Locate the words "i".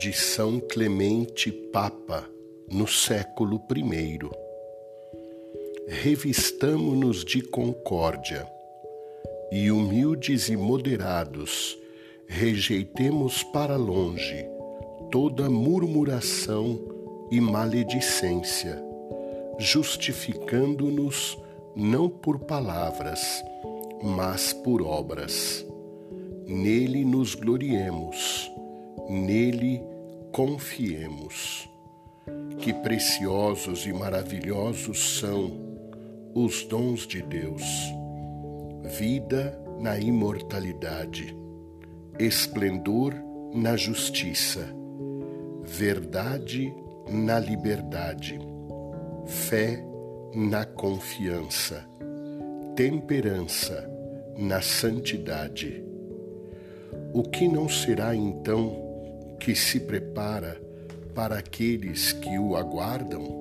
3.76-4.18